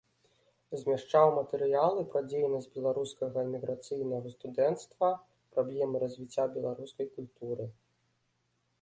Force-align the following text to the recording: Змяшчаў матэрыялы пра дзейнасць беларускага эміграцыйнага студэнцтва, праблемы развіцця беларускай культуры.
Змяшчаў 0.83 1.27
матэрыялы 1.39 2.01
пра 2.13 2.21
дзейнасць 2.29 2.69
беларускага 2.79 3.37
эміграцыйнага 3.49 4.27
студэнцтва, 4.39 5.13
праблемы 5.55 5.95
развіцця 6.09 6.51
беларускай 6.57 7.07
культуры. 7.17 7.73